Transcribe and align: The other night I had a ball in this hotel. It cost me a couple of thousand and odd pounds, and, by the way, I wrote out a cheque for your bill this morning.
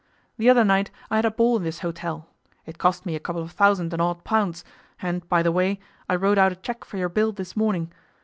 The 0.39 0.49
other 0.49 0.63
night 0.63 0.89
I 1.11 1.17
had 1.17 1.25
a 1.25 1.29
ball 1.29 1.57
in 1.57 1.63
this 1.63 1.81
hotel. 1.81 2.27
It 2.65 2.79
cost 2.79 3.05
me 3.05 3.15
a 3.15 3.19
couple 3.19 3.43
of 3.43 3.51
thousand 3.51 3.93
and 3.93 4.01
odd 4.01 4.23
pounds, 4.23 4.65
and, 4.99 5.29
by 5.29 5.43
the 5.43 5.51
way, 5.51 5.79
I 6.09 6.15
wrote 6.15 6.39
out 6.39 6.51
a 6.51 6.55
cheque 6.55 6.83
for 6.85 6.97
your 6.97 7.07
bill 7.07 7.31
this 7.31 7.55
morning. 7.55 7.91